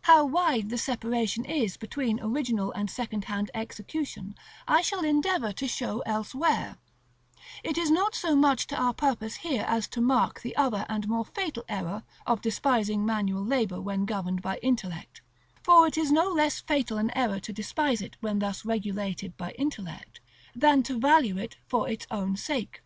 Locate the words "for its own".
21.68-22.36